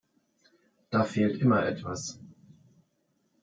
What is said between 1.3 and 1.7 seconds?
immer